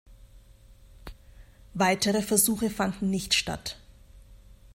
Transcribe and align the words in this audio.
Weitere 1.75 2.23
Versuche 2.23 2.71
fanden 2.71 3.11
nicht 3.11 3.35
statt. 3.35 3.77